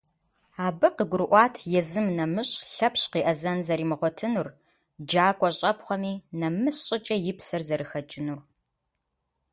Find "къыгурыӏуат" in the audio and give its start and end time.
0.97-1.55